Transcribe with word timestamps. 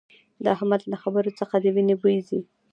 د 0.43 0.45
احمد 0.55 0.81
له 0.91 0.97
خبرو 1.03 1.31
څخه 1.39 1.55
د 1.59 1.65
وينې 1.75 1.95
بوي 2.01 2.19
ځي 2.29 2.39